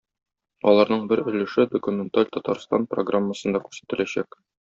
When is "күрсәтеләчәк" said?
3.67-4.43